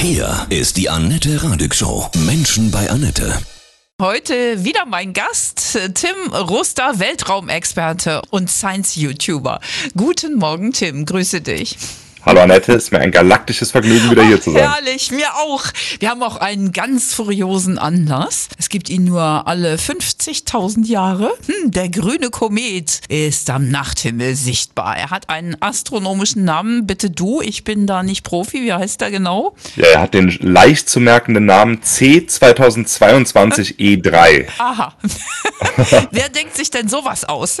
[0.00, 2.08] Hier ist die Annette Radig Show.
[2.18, 3.36] Menschen bei Annette.
[4.00, 9.58] Heute wieder mein Gast, Tim Ruster, Weltraumexperte und Science-YouTuber.
[9.96, 11.04] Guten Morgen, Tim.
[11.04, 11.76] Grüße dich.
[12.26, 14.68] Hallo Annette, ist mir ein galaktisches Vergnügen, wieder hier zu sein.
[14.68, 15.62] Herrlich, mir auch.
[16.00, 18.48] Wir haben auch einen ganz furiosen Anlass.
[18.58, 21.32] Es gibt ihn nur alle 50.000 Jahre.
[21.46, 24.96] Hm, der grüne Komet ist am Nachthimmel sichtbar.
[24.96, 26.88] Er hat einen astronomischen Namen.
[26.88, 28.62] Bitte du, ich bin da nicht Profi.
[28.62, 29.54] Wie heißt er genau?
[29.76, 34.48] Ja, er hat den leicht zu merkenden Namen C2022E3.
[34.58, 34.92] Aha.
[36.10, 37.58] Wer denkt sich denn sowas aus?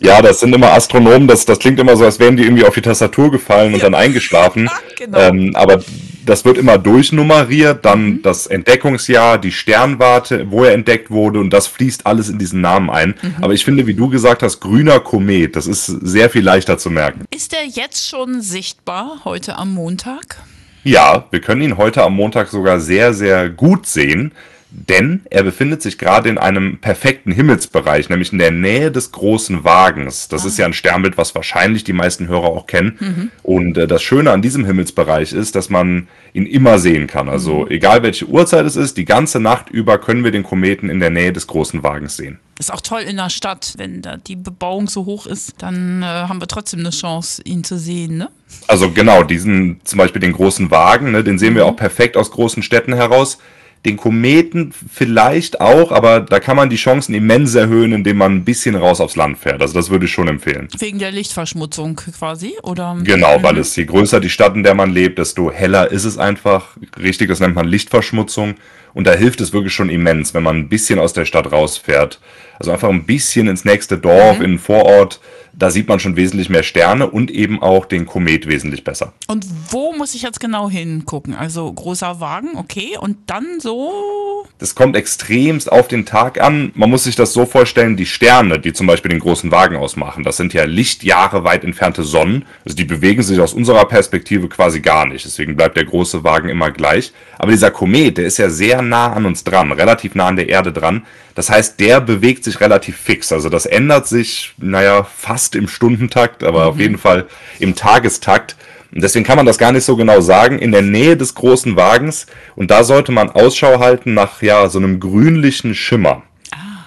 [0.00, 1.28] ja, das sind immer Astronomen.
[1.28, 3.82] Das, das klingt immer so, als wären die irgendwie auf die Tastatur gefallen gefallen und
[3.82, 4.70] dann eingeschlafen.
[4.96, 5.18] genau.
[5.18, 5.82] ähm, aber
[6.26, 8.22] das wird immer durchnummeriert, dann mhm.
[8.22, 12.90] das Entdeckungsjahr, die Sternwarte, wo er entdeckt wurde und das fließt alles in diesen Namen
[12.90, 13.14] ein.
[13.20, 13.34] Mhm.
[13.40, 16.90] Aber ich finde, wie du gesagt hast, grüner Komet, das ist sehr viel leichter zu
[16.90, 17.24] merken.
[17.34, 20.42] Ist er jetzt schon sichtbar heute am Montag?
[20.84, 24.32] Ja, wir können ihn heute am Montag sogar sehr, sehr gut sehen
[24.70, 29.64] denn er befindet sich gerade in einem perfekten Himmelsbereich, nämlich in der Nähe des großen
[29.64, 30.28] Wagens.
[30.28, 30.48] Das ah.
[30.48, 32.96] ist ja ein Sternbild, was wahrscheinlich die meisten Hörer auch kennen.
[33.00, 33.30] Mhm.
[33.42, 37.28] Und äh, das Schöne an diesem Himmelsbereich ist, dass man ihn immer sehen kann.
[37.28, 37.70] Also mhm.
[37.70, 41.10] egal welche Uhrzeit es ist, die ganze Nacht über können wir den Kometen in der
[41.10, 42.38] Nähe des großen Wagens sehen.
[42.58, 46.06] Ist auch toll in der Stadt, wenn da die Bebauung so hoch ist, dann äh,
[46.06, 48.28] haben wir trotzdem eine Chance, ihn zu sehen, ne?
[48.66, 51.70] Also genau, diesen zum Beispiel den großen Wagen, ne, den sehen wir mhm.
[51.70, 53.38] auch perfekt aus großen Städten heraus
[53.86, 58.44] den Kometen vielleicht auch, aber da kann man die Chancen immens erhöhen, indem man ein
[58.44, 59.62] bisschen raus aufs Land fährt.
[59.62, 60.68] Also das würde ich schon empfehlen.
[60.78, 62.98] Wegen der Lichtverschmutzung quasi, oder?
[63.02, 66.18] Genau, weil es je größer die Stadt, in der man lebt, desto heller ist es
[66.18, 66.76] einfach.
[66.98, 68.56] Richtig, das nennt man Lichtverschmutzung.
[68.92, 72.20] Und da hilft es wirklich schon immens, wenn man ein bisschen aus der Stadt rausfährt.
[72.58, 74.44] Also einfach ein bisschen ins nächste Dorf, mhm.
[74.44, 75.20] in den Vorort.
[75.52, 79.12] Da sieht man schon wesentlich mehr Sterne und eben auch den Komet wesentlich besser.
[79.26, 81.34] Und wo muss ich jetzt genau hingucken?
[81.34, 82.96] Also großer Wagen, okay.
[82.98, 84.46] Und dann so?
[84.58, 86.70] Das kommt extremst auf den Tag an.
[86.74, 90.24] Man muss sich das so vorstellen, die Sterne, die zum Beispiel den großen Wagen ausmachen,
[90.24, 92.44] das sind ja Lichtjahre weit entfernte Sonnen.
[92.64, 95.24] Also die bewegen sich aus unserer Perspektive quasi gar nicht.
[95.24, 97.12] Deswegen bleibt der große Wagen immer gleich.
[97.38, 100.48] Aber dieser Komet, der ist ja sehr nah an uns dran, relativ nah an der
[100.48, 101.06] Erde dran.
[101.40, 103.32] Das heißt, der bewegt sich relativ fix.
[103.32, 106.68] Also das ändert sich, naja, fast im Stundentakt, aber mhm.
[106.68, 107.28] auf jeden Fall
[107.58, 108.56] im Tagestakt.
[108.94, 110.58] Und deswegen kann man das gar nicht so genau sagen.
[110.58, 112.26] In der Nähe des großen Wagens.
[112.56, 116.24] Und da sollte man Ausschau halten nach, ja, so einem grünlichen Schimmer.
[116.50, 116.84] Ah,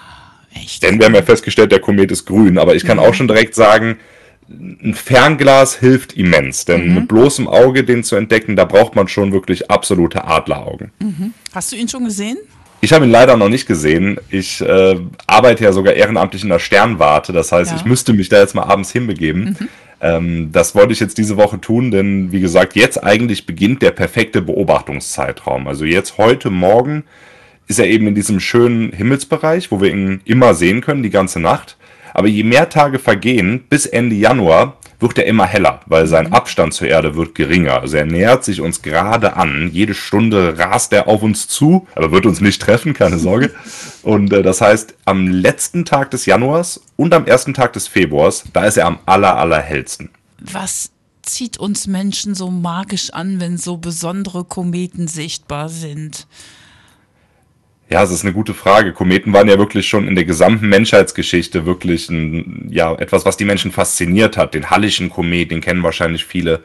[0.54, 0.84] echt?
[0.84, 2.56] Denn wir haben ja festgestellt, der Komet ist grün.
[2.56, 3.02] Aber ich kann mhm.
[3.02, 3.96] auch schon direkt sagen,
[4.48, 6.94] ein Fernglas hilft immens, denn mhm.
[6.94, 10.92] mit bloßem Auge den zu entdecken, da braucht man schon wirklich absolute Adleraugen.
[11.00, 11.34] Mhm.
[11.52, 12.38] Hast du ihn schon gesehen?
[12.80, 14.18] Ich habe ihn leider noch nicht gesehen.
[14.28, 14.96] Ich äh,
[15.26, 17.76] arbeite ja sogar ehrenamtlich in der Sternwarte, das heißt, ja.
[17.76, 19.56] ich müsste mich da jetzt mal abends hinbegeben.
[19.58, 19.68] Mhm.
[20.00, 23.90] Ähm, das wollte ich jetzt diese Woche tun, denn wie gesagt, jetzt eigentlich beginnt der
[23.90, 25.66] perfekte Beobachtungszeitraum.
[25.66, 27.04] Also jetzt heute Morgen
[27.66, 31.40] ist er eben in diesem schönen Himmelsbereich, wo wir ihn immer sehen können, die ganze
[31.40, 31.78] Nacht.
[32.12, 36.32] Aber je mehr Tage vergehen, bis Ende Januar, wird er immer heller, weil sein mhm.
[36.32, 37.80] Abstand zur Erde wird geringer.
[37.80, 39.68] Also er nähert sich uns gerade an.
[39.70, 43.52] Jede Stunde rast er auf uns zu, aber wird uns nicht treffen, keine Sorge.
[44.02, 48.44] Und äh, das heißt, am letzten Tag des Januars und am ersten Tag des Februars,
[48.52, 50.10] da ist er am aller, allerhellsten.
[50.40, 50.90] Was
[51.22, 56.26] zieht uns Menschen so magisch an, wenn so besondere Kometen sichtbar sind?
[57.90, 58.92] Ja, es ist eine gute Frage.
[58.92, 63.44] Kometen waren ja wirklich schon in der gesamten Menschheitsgeschichte wirklich ein, ja, etwas, was die
[63.44, 64.54] Menschen fasziniert hat.
[64.54, 66.60] Den Hallischen Komet, den kennen wahrscheinlich viele.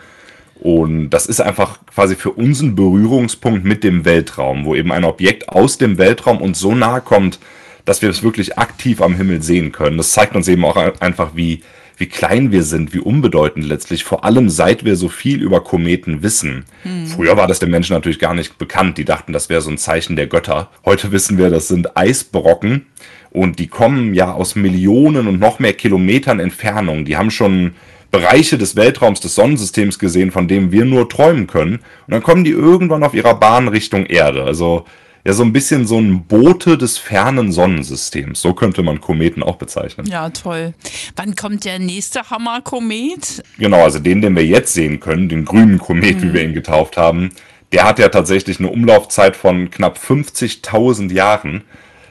[0.60, 5.04] Und das ist einfach quasi für uns ein Berührungspunkt mit dem Weltraum, wo eben ein
[5.04, 7.40] Objekt aus dem Weltraum uns so nahe kommt,
[7.86, 9.98] dass wir es wirklich aktiv am Himmel sehen können.
[9.98, 11.62] Das zeigt uns eben auch einfach, wie,
[12.00, 16.24] wie klein wir sind, wie unbedeutend letztlich, vor allem seit wir so viel über Kometen
[16.24, 16.66] wissen.
[16.84, 17.08] Hm.
[17.08, 19.78] Früher war das den Menschen natürlich gar nicht bekannt, die dachten, das wäre so ein
[19.78, 20.70] Zeichen der Götter.
[20.86, 22.86] Heute wissen wir, das sind Eisbrocken
[23.32, 27.04] und die kommen ja aus Millionen und noch mehr Kilometern Entfernung.
[27.06, 27.76] Die haben schon
[28.12, 31.76] Bereiche des Weltraums, des Sonnensystems gesehen, von denen wir nur träumen können.
[31.76, 34.44] Und dann kommen die irgendwann auf ihrer Bahn Richtung Erde.
[34.44, 34.86] Also
[35.26, 38.42] ja so ein bisschen so ein Bote des fernen Sonnensystems.
[38.42, 40.08] So könnte man Kometen auch bezeichnen.
[40.08, 40.74] Ja, toll.
[41.16, 43.44] Wann kommt der nächste Hammerkomet?
[43.58, 46.24] Genau, also den, den wir jetzt sehen können, den grünen Komet, mhm.
[46.24, 47.32] wie wir ihn getauft haben,
[47.72, 51.64] der hat ja tatsächlich eine Umlaufzeit von knapp 50.000 Jahren.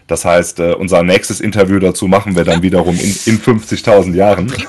[0.08, 4.52] Das heißt, äh, unser nächstes Interview dazu machen wir dann wiederum in, in 50.000 Jahren.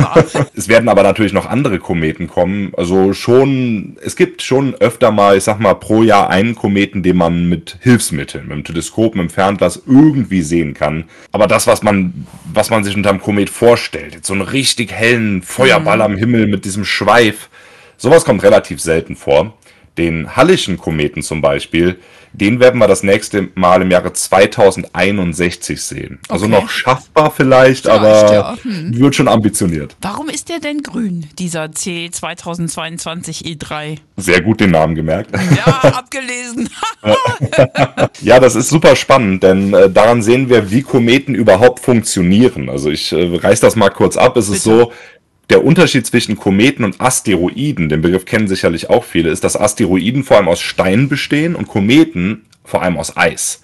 [0.53, 2.73] Es werden aber natürlich noch andere Kometen kommen.
[2.75, 7.15] Also schon, es gibt schon öfter mal, ich sag mal, pro Jahr einen Kometen, den
[7.15, 11.05] man mit Hilfsmitteln, mit dem Teleskop, mit dem Fernglas irgendwie sehen kann.
[11.31, 14.91] Aber das, was man, was man sich unter einem Komet vorstellt, jetzt so einen richtig
[14.91, 16.03] hellen Feuerball mhm.
[16.03, 17.49] am Himmel mit diesem Schweif,
[17.97, 19.53] sowas kommt relativ selten vor.
[19.99, 21.99] Den Hallischen Kometen zum Beispiel,
[22.33, 26.19] den werden wir das nächste Mal im Jahre 2061 sehen.
[26.29, 26.53] Also Okay.
[26.55, 28.57] noch schaffbar vielleicht, Vielleicht, aber ja.
[28.63, 28.97] Hm.
[28.97, 29.95] wird schon ambitioniert.
[30.01, 33.97] Warum ist der denn grün, dieser C 2022 E3?
[34.17, 35.31] Sehr gut den Namen gemerkt.
[35.55, 35.65] Ja,
[35.97, 36.69] abgelesen.
[38.21, 42.69] Ja, das ist super spannend, denn äh, daran sehen wir, wie Kometen überhaupt funktionieren.
[42.69, 44.35] Also ich äh, reiß das mal kurz ab.
[44.37, 44.77] Es ist Bitte.
[44.81, 44.91] so,
[45.49, 50.23] der Unterschied zwischen Kometen und Asteroiden, den Begriff kennen sicherlich auch viele, ist, dass Asteroiden
[50.23, 53.61] vor allem aus Stein bestehen und Kometen vor allem aus Eis.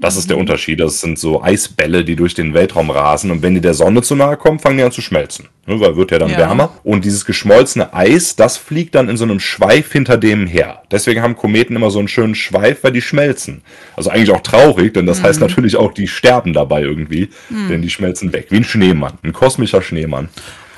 [0.00, 0.42] Das ist der Mhm.
[0.42, 0.78] Unterschied.
[0.78, 4.14] Das sind so Eisbälle, die durch den Weltraum rasen und wenn die der Sonne zu
[4.14, 5.48] nahe kommen, fangen die an zu schmelzen.
[5.66, 6.38] Ne, weil wird ja dann Ja.
[6.38, 6.72] wärmer.
[6.84, 10.82] Und dieses geschmolzene Eis, das fliegt dann in so einem Schweif hinter dem her.
[10.92, 13.62] Deswegen haben Kometen immer so einen schönen Schweif, weil die schmelzen.
[13.96, 15.24] Also eigentlich auch traurig, denn das Mhm.
[15.24, 18.46] heißt natürlich auch, die sterben dabei irgendwie, denn die schmelzen weg.
[18.50, 20.28] Wie ein Schneemann, ein kosmischer Schneemann.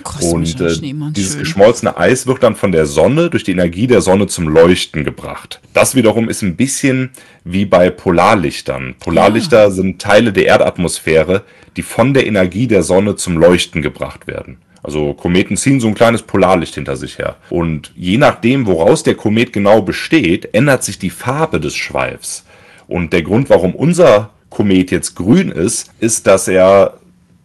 [0.02, 1.41] Kosmischer Und äh, dieses schön.
[1.41, 5.61] geschmolzene Eis wird dann von der Sonne durch die Energie der Sonne zum Leuchten gebracht.
[5.75, 7.11] Das wiederum ist ein bisschen
[7.44, 8.94] wie bei Polarlichtern.
[8.99, 11.43] Polarlichter sind Teile der Erdatmosphäre,
[11.76, 14.58] die von der Energie der Sonne zum Leuchten gebracht werden.
[14.82, 17.37] Also Kometen ziehen so ein kleines Polarlicht hinter sich her.
[17.50, 22.44] Und je nachdem, woraus der Komet genau besteht, ändert sich die Farbe des Schweifs.
[22.88, 26.94] Und der Grund, warum unser Komet jetzt grün ist, ist, dass er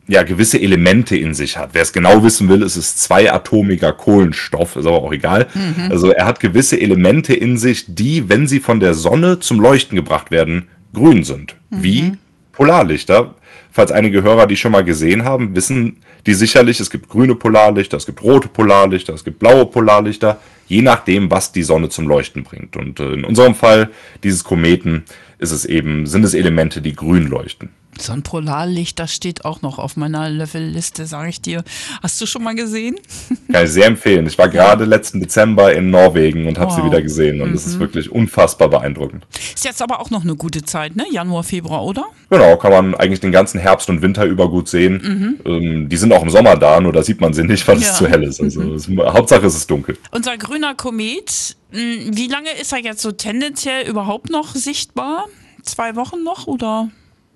[0.07, 1.69] ja gewisse Elemente in sich hat.
[1.73, 5.47] Wer es genau wissen will, ist es zweiatomiger Kohlenstoff, ist aber auch egal.
[5.89, 9.95] Also er hat gewisse Elemente in sich, die, wenn sie von der Sonne zum Leuchten
[9.95, 11.55] gebracht werden, grün sind.
[11.69, 12.13] Wie
[12.51, 13.35] Polarlichter.
[13.71, 17.97] Falls einige Hörer die schon mal gesehen haben, wissen die sicherlich, es gibt grüne Polarlichter,
[17.97, 22.43] es gibt rote Polarlichter, es gibt blaue Polarlichter, je nachdem, was die Sonne zum Leuchten
[22.43, 22.77] bringt.
[22.77, 23.89] Und äh, in unserem Fall
[24.23, 25.03] dieses Kometen
[25.39, 27.69] ist es eben, sind es Elemente, die grün leuchten.
[27.97, 31.63] So ein Polarlicht, das steht auch noch auf meiner Levelliste, sage ich dir.
[32.03, 32.95] Hast du schon mal gesehen?
[33.51, 34.27] Kann ich sehr empfehlen.
[34.27, 36.87] Ich war gerade letzten Dezember in Norwegen und habe sie Wow.
[36.87, 39.25] wieder gesehen und es ist wirklich unfassbar beeindruckend.
[39.53, 41.05] Ist jetzt aber auch noch eine gute Zeit, ne?
[41.11, 42.05] Januar, Februar, oder?
[42.29, 45.39] Genau, kann man eigentlich den ganzen Herbst und Winter über gut sehen.
[45.45, 47.87] Ähm, die sind auch im Sommer da, nur da sieht man sie nicht, weil Ja.
[47.89, 48.41] es zu hell ist.
[48.41, 49.97] Also es, Hauptsache es ist dunkel.
[50.11, 51.79] Unser grüner Komet, mh,
[52.11, 55.25] wie lange ist er jetzt so tendenziell überhaupt noch sichtbar?
[55.63, 56.89] Zwei Wochen noch oder?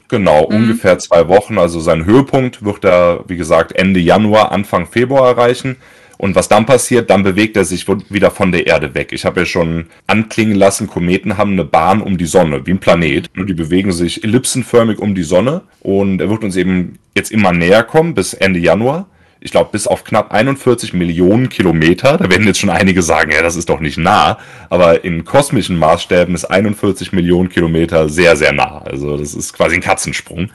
[0.10, 1.60] Genau, ungefähr zwei Wochen.
[1.60, 5.78] Also sein Höhepunkt wird er, wie gesagt, Ende Januar, Anfang Februar erreichen.
[6.18, 9.14] Und was dann passiert, dann bewegt er sich wieder von der Erde weg.
[9.14, 12.80] Ich habe ja schon anklingen lassen, Kometen haben eine Bahn um die Sonne, wie ein
[12.80, 13.30] Planet.
[13.38, 15.62] Und die bewegen sich ellipsenförmig um die Sonne.
[15.80, 19.08] Und er wird uns eben jetzt immer näher kommen bis Ende Januar.
[19.42, 22.18] Ich glaube, bis auf knapp 41 Millionen Kilometer.
[22.18, 24.38] Da werden jetzt schon einige sagen, ja, das ist doch nicht nah.
[24.70, 28.82] Aber in kosmischen Maßstäben ist 41 Millionen Kilometer sehr, sehr nah.
[28.84, 30.52] Also das ist quasi ein Katzensprung.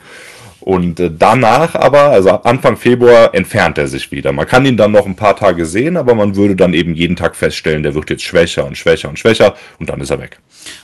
[0.65, 4.31] Und äh, danach aber, also Anfang Februar, entfernt er sich wieder.
[4.31, 7.15] Man kann ihn dann noch ein paar Tage sehen, aber man würde dann eben jeden
[7.15, 10.39] Tag feststellen, der wird jetzt schwächer und schwächer und schwächer und dann ist er weg.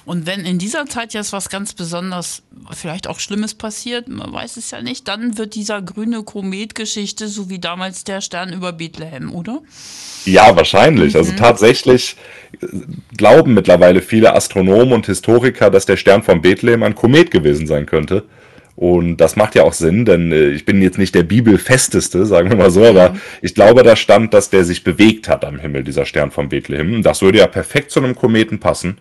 [0.06, 4.58] Und wenn in dieser Zeit jetzt was ganz besonders, vielleicht auch Schlimmes passiert, man weiß
[4.58, 9.34] es ja nicht, dann wird dieser grüne Komet-Geschichte so wie damals der Stern über Bethlehem,
[9.34, 9.64] oder?
[10.26, 11.16] Ja, wahrscheinlich.
[11.16, 12.18] Also tatsächlich
[12.62, 12.68] äh,
[13.18, 17.88] glauben mittlerweile viele Astronomen und Historiker, dass der Stern von Bethlehem ein Komet gewesen sein
[17.88, 18.26] könnte.
[18.76, 22.50] Und das macht ja auch Sinn, denn äh, ich bin jetzt nicht der Bibelfesteste, sagen
[22.50, 25.84] wir mal so, aber ich glaube, da stand, dass der sich bewegt hat am Himmel,
[25.84, 27.04] dieser Stern von Bethlehem.
[27.04, 28.98] Das würde ja perfekt zu einem Kometen passen.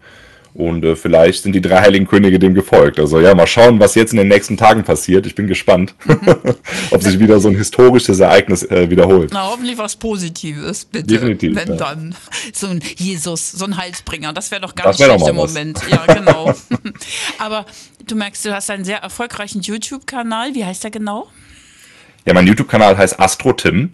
[0.52, 2.98] Und äh, vielleicht sind die drei heiligen Könige dem gefolgt.
[2.98, 5.26] Also ja, mal schauen, was jetzt in den nächsten Tagen passiert.
[5.26, 5.94] Ich bin gespannt,
[6.90, 9.30] ob sich wieder so ein historisches Ereignis äh, wiederholt.
[9.32, 11.06] Na, hoffentlich was Positives, bitte.
[11.06, 11.76] Definitiv, Wenn ja.
[11.76, 12.14] dann.
[12.52, 15.52] So ein Jesus, so ein Heilsbringer, das wäre doch gar Das nicht schlecht im was.
[15.52, 15.80] Moment.
[15.88, 16.52] Ja, genau.
[17.38, 17.64] Aber
[18.06, 20.54] du merkst, du hast einen sehr erfolgreichen YouTube-Kanal.
[20.54, 21.28] Wie heißt der genau?
[22.26, 23.90] Ja, mein YouTube-Kanal heißt Astro Tim.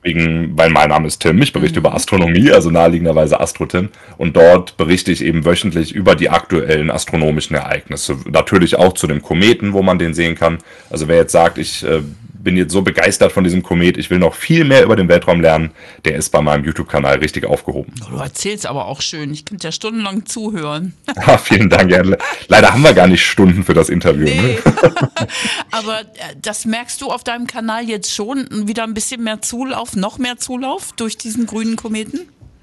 [0.00, 3.88] Wegen, weil mein Name ist Tim, ich berichte über Astronomie, also naheliegenderweise Astro Tim.
[4.16, 8.16] Und dort berichte ich eben wöchentlich über die aktuellen astronomischen Ereignisse.
[8.30, 10.58] Natürlich auch zu dem Kometen, wo man den sehen kann.
[10.88, 12.02] Also wer jetzt sagt, ich äh,
[12.38, 15.40] bin jetzt so begeistert von diesem Komet, ich will noch viel mehr über den Weltraum
[15.40, 15.70] lernen,
[16.04, 17.92] der ist bei meinem YouTube-Kanal richtig aufgehoben.
[18.10, 19.32] Du erzählst aber auch schön.
[19.32, 20.94] Ich könnte ja stundenlang zuhören.
[21.16, 21.90] Ah, vielen Dank.
[21.90, 22.16] Ja, le-
[22.46, 24.26] leider haben wir gar nicht Stunden für das Interview.
[24.26, 24.58] Ne?
[25.72, 26.04] Aber äh,
[26.40, 30.36] das merkst du auf deinem Kanal jetzt schon wieder ein bisschen mehr Zulauf, noch mehr
[30.38, 32.20] Zulauf durch diesen grünen Kometen?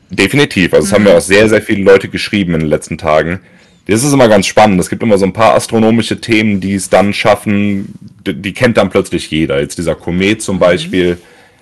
[0.10, 0.74] Definitiv.
[0.74, 3.42] Also es haben ja auch sehr, sehr viele Leute geschrieben in den letzten Tagen.
[3.88, 4.80] Das ist immer ganz spannend.
[4.80, 7.94] Es gibt immer so ein paar astronomische Themen, die es dann schaffen,
[8.34, 9.60] die, kennt dann plötzlich jeder.
[9.60, 11.18] Jetzt dieser Komet zum Beispiel.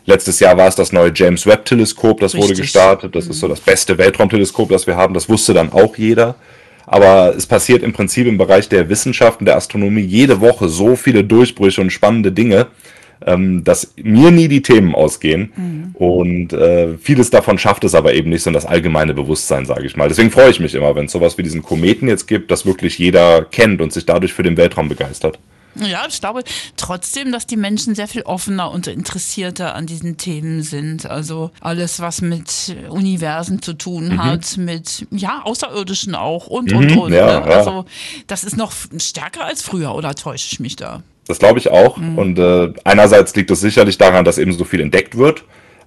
[0.05, 2.63] Letztes Jahr war es das neue James Webb Teleskop, das wurde Richtig.
[2.63, 3.15] gestartet.
[3.15, 5.13] Das ist so das beste Weltraumteleskop, das wir haben.
[5.13, 6.36] Das wusste dann auch jeder.
[6.86, 11.24] Aber es passiert im Prinzip im Bereich der Wissenschaften, der Astronomie jede Woche so viele
[11.24, 12.67] Durchbrüche und spannende Dinge.
[13.25, 15.51] ähm, dass mir nie die Themen ausgehen.
[15.55, 15.96] Mhm.
[15.96, 19.86] Und äh, vieles davon schafft es aber eben nicht so in das allgemeine Bewusstsein, sage
[19.86, 20.08] ich mal.
[20.08, 22.98] Deswegen freue ich mich immer, wenn es sowas wie diesen Kometen jetzt gibt, das wirklich
[22.98, 25.39] jeder kennt und sich dadurch für den Weltraum begeistert.
[25.75, 26.44] Ja, ich glaube
[26.77, 31.06] trotzdem, dass die Menschen sehr viel offener und interessierter an diesen Themen sind.
[31.06, 34.24] Also alles, was mit Universen zu tun mhm.
[34.24, 37.13] hat, mit ja, Außerirdischen auch und mhm, und und.
[37.13, 37.50] Ja, ne?
[37.50, 37.58] ja.
[37.58, 37.86] Also
[38.27, 41.01] das ist noch stärker als früher, oder täusche ich mich da?
[41.27, 41.98] Das glaube ich auch.
[41.98, 42.18] Mhm.
[42.18, 45.44] Und äh, einerseits liegt es sicherlich daran, dass eben so viel entdeckt wird.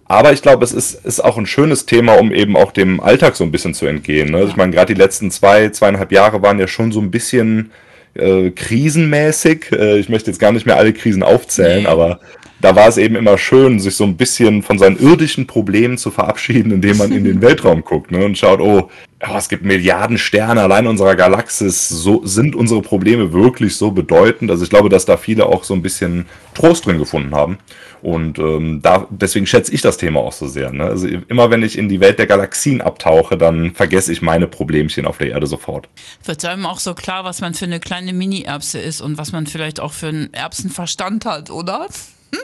[0.09, 3.35] Aber ich glaube, es ist, ist auch ein schönes Thema, um eben auch dem Alltag
[3.35, 4.31] so ein bisschen zu entgehen.
[4.31, 4.41] Ne?
[4.41, 4.47] Ja.
[4.47, 7.73] Ich meine, gerade die letzten zwei, zweieinhalb Jahre waren ja schon so ein bisschen
[8.19, 9.73] äh, krisenmäßig.
[9.73, 11.89] Äh, ich möchte jetzt gar nicht mehr alle Krisen aufzählen, nee.
[11.89, 12.21] aber
[12.61, 16.11] da war es eben immer schön, sich so ein bisschen von seinen irdischen Problemen zu
[16.11, 18.89] verabschieden, indem man in den Weltraum guckt ne, und schaut, oh,
[19.21, 21.89] oh, es gibt Milliarden Sterne allein in unserer Galaxis.
[21.89, 24.51] So, sind unsere Probleme wirklich so bedeutend?
[24.51, 27.59] Also ich glaube, dass da viele auch so ein bisschen Trost drin gefunden haben.
[28.03, 30.73] Und ähm, da, deswegen schätze ich das Thema auch so sehr.
[30.73, 30.85] Ne?
[30.85, 35.07] Also immer wenn ich in die Welt der Galaxien abtauche, dann vergesse ich meine Problemchen
[35.07, 35.89] auf der Erde sofort.
[36.25, 39.47] Wird einem auch so klar, was man für eine kleine Mini-Erbse ist und was man
[39.47, 41.87] vielleicht auch für einen Erbsenverstand hat, oder?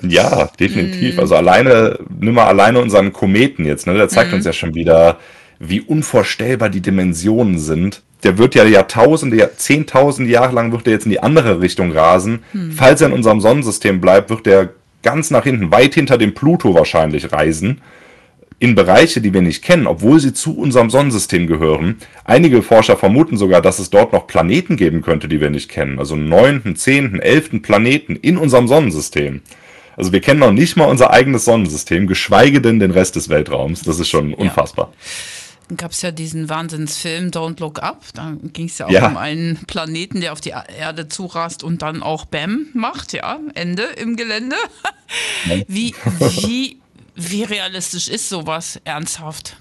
[0.02, 1.16] Ja, definitiv.
[1.16, 1.21] Mm.
[1.21, 3.94] Also alleine, nimm mal alleine unseren Kometen jetzt, ne?
[3.94, 4.37] Der zeigt mm.
[4.37, 5.18] uns ja schon wieder,
[5.59, 8.02] wie unvorstellbar die Dimensionen sind.
[8.23, 12.44] Der wird ja Jahrtausende, Zehntausende Jahre lang wird er jetzt in die andere Richtung rasen.
[12.52, 12.71] Mm.
[12.71, 14.71] Falls er in unserem Sonnensystem bleibt, wird er
[15.02, 17.80] ganz nach hinten, weit hinter dem Pluto wahrscheinlich reisen,
[18.59, 21.97] in Bereiche, die wir nicht kennen, obwohl sie zu unserem Sonnensystem gehören.
[22.25, 25.99] Einige Forscher vermuten sogar, dass es dort noch Planeten geben könnte, die wir nicht kennen.
[25.99, 29.42] Also neunten, zehnten, elften Planeten in unserem Sonnensystem.
[29.97, 33.82] Also wir kennen noch nicht mal unser eigenes Sonnensystem, geschweige denn den Rest des Weltraums.
[33.82, 34.92] Das ist schon unfassbar.
[34.92, 34.97] Ja.
[35.73, 38.05] Dann gab es ja diesen Wahnsinnsfilm Don't Look Up.
[38.12, 39.09] Da ging es ja auch ja.
[39.09, 43.85] um einen Planeten, der auf die Erde zurast und dann auch Bam macht, ja, Ende
[43.85, 44.57] im Gelände.
[45.69, 46.79] Wie, wie,
[47.14, 49.57] wie realistisch ist sowas ernsthaft?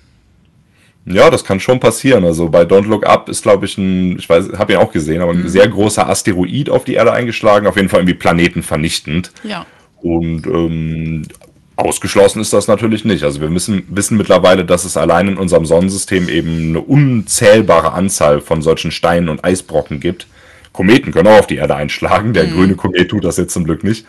[1.06, 2.24] Ja, das kann schon passieren.
[2.24, 5.22] Also bei Don't Look Up ist, glaube ich, ein, ich weiß, habe ihn auch gesehen,
[5.22, 5.50] aber ein mhm.
[5.50, 9.32] sehr großer Asteroid auf die Erde eingeschlagen, auf jeden Fall irgendwie planetenvernichtend.
[9.44, 9.66] Ja.
[10.02, 11.24] Und ähm,
[11.76, 13.24] Ausgeschlossen ist das natürlich nicht.
[13.24, 18.42] Also wir müssen wissen mittlerweile, dass es allein in unserem Sonnensystem eben eine unzählbare Anzahl
[18.42, 20.28] von solchen Steinen und Eisbrocken gibt.
[20.74, 22.34] Kometen können auch auf die Erde einschlagen.
[22.34, 22.54] Der mhm.
[22.54, 24.06] grüne Komet tut das jetzt zum Glück nicht.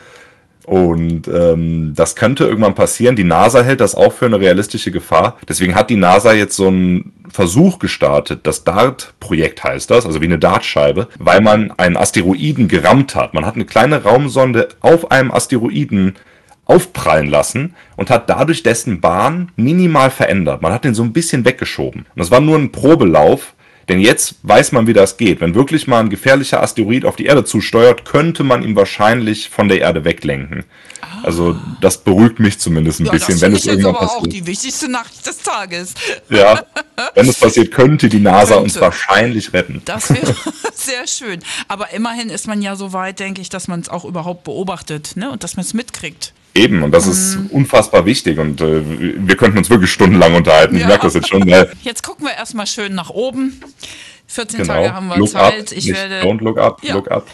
[0.64, 3.16] Und ähm, das könnte irgendwann passieren.
[3.16, 5.36] Die NASA hält das auch für eine realistische Gefahr.
[5.48, 8.40] Deswegen hat die NASA jetzt so einen Versuch gestartet.
[8.44, 13.34] Das DART-Projekt heißt das, also wie eine Dartscheibe, weil man einen Asteroiden gerammt hat.
[13.34, 16.14] Man hat eine kleine Raumsonde auf einem Asteroiden
[16.64, 20.62] aufprallen lassen und hat dadurch dessen Bahn minimal verändert.
[20.62, 22.02] Man hat den so ein bisschen weggeschoben.
[22.02, 23.54] Und das war nur ein Probelauf,
[23.88, 25.40] denn jetzt weiß man, wie das geht.
[25.40, 29.68] Wenn wirklich mal ein gefährlicher Asteroid auf die Erde zusteuert, könnte man ihn wahrscheinlich von
[29.68, 30.64] der Erde weglenken.
[31.22, 34.02] Also das beruhigt mich zumindest ein ja, bisschen, wenn es irgendwann passiert.
[34.02, 35.94] Das ist aber auch die wichtigste Nachricht des Tages.
[36.28, 36.64] Ja,
[37.14, 38.62] wenn es passiert, könnte die NASA könnte.
[38.64, 39.82] uns wahrscheinlich retten.
[39.84, 40.34] Das wäre
[40.74, 41.40] sehr schön.
[41.68, 45.16] Aber immerhin ist man ja so weit, denke ich, dass man es auch überhaupt beobachtet
[45.16, 45.30] ne?
[45.30, 46.32] und dass man es mitkriegt.
[46.54, 47.46] Eben, und das ist mhm.
[47.46, 50.74] unfassbar wichtig und äh, wir könnten uns wirklich stundenlang unterhalten.
[50.74, 50.82] Ja.
[50.82, 51.50] Ich merke das jetzt schon.
[51.50, 53.60] Weil jetzt gucken wir erstmal schön nach oben.
[54.32, 54.72] 14 genau.
[54.72, 55.72] Tage haben wir look Zeit.
[55.72, 56.22] Up, ich werde.
[56.22, 56.94] Don't look up, ja.
[56.94, 57.26] look up.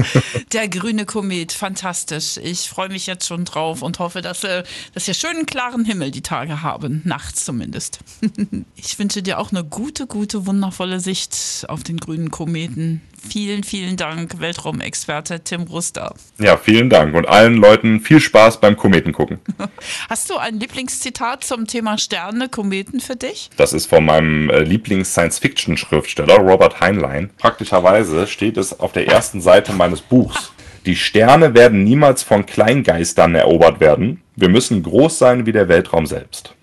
[0.52, 2.38] Der grüne Komet, fantastisch.
[2.42, 6.10] Ich freue mich jetzt schon drauf und hoffe, dass, äh, dass wir schönen klaren Himmel
[6.10, 8.00] die Tage haben, nachts zumindest.
[8.76, 13.00] ich wünsche dir auch eine gute, gute, wundervolle Sicht auf den grünen Kometen.
[13.28, 16.14] Vielen, vielen Dank, Weltraumexperte Tim Ruster.
[16.38, 19.38] Ja, vielen Dank und allen Leuten viel Spaß beim Kometen gucken.
[20.08, 23.50] Hast du ein Lieblingszitat zum Thema Sterne, Kometen für dich?
[23.56, 27.30] Das ist von meinem äh, Lieblings-Science-Fiction-Schriftsteller Robert Heinlein.
[27.38, 30.52] Praktischerweise steht es auf der ersten Seite meines Buchs.
[30.86, 34.22] Die Sterne werden niemals von Kleingeistern erobert werden.
[34.34, 36.54] Wir müssen groß sein wie der Weltraum selbst.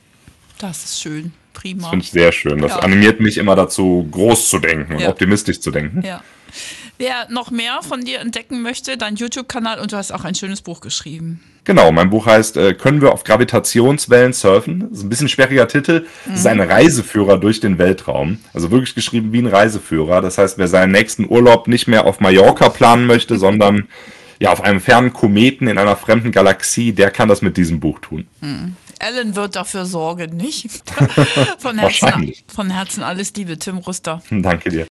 [0.58, 1.34] Das ist schön.
[1.54, 1.82] Prima.
[1.82, 2.60] Das finde ich sehr schön.
[2.60, 2.80] Das ja.
[2.80, 5.10] animiert mich immer dazu, groß zu denken und ja.
[5.10, 6.02] optimistisch zu denken.
[6.06, 6.24] Ja.
[6.98, 10.62] Wer noch mehr von dir entdecken möchte, dein YouTube-Kanal und du hast auch ein schönes
[10.62, 11.42] Buch geschrieben.
[11.64, 14.88] Genau, mein Buch heißt äh, Können wir auf Gravitationswellen surfen?
[14.90, 16.06] Das ist ein bisschen schwieriger Titel.
[16.24, 16.36] Das mhm.
[16.36, 18.40] ist ein Reiseführer durch den Weltraum.
[18.54, 20.22] Also wirklich geschrieben wie ein Reiseführer.
[20.22, 23.88] Das heißt, wer seinen nächsten Urlaub nicht mehr auf Mallorca planen möchte, sondern
[24.40, 28.00] ja auf einem fernen Kometen in einer fremden Galaxie, der kann das mit diesem Buch
[28.00, 28.28] tun.
[28.42, 28.76] Mhm.
[29.00, 30.70] Ellen wird dafür sorgen, nicht?
[31.60, 34.22] Von Herzen, von Herzen alles Liebe, Tim Ruster.
[34.32, 34.86] Danke dir.